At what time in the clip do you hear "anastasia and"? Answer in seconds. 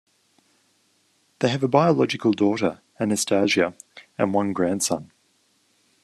2.99-4.33